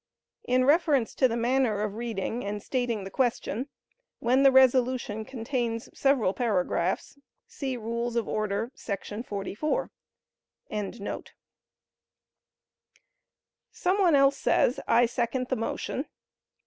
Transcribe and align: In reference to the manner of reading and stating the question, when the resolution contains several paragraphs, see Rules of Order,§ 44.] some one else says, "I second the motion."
In 0.45 0.65
reference 0.65 1.13
to 1.13 1.27
the 1.27 1.37
manner 1.37 1.81
of 1.81 1.93
reading 1.93 2.43
and 2.43 2.63
stating 2.63 3.03
the 3.03 3.11
question, 3.11 3.69
when 4.17 4.41
the 4.41 4.51
resolution 4.51 5.23
contains 5.25 5.89
several 5.95 6.33
paragraphs, 6.33 7.19
see 7.45 7.77
Rules 7.77 8.15
of 8.15 8.27
Order,§ 8.27 8.71
44.] 9.27 9.91
some 13.71 13.99
one 14.01 14.15
else 14.15 14.37
says, 14.37 14.79
"I 14.87 15.05
second 15.05 15.49
the 15.49 15.55
motion." 15.55 16.07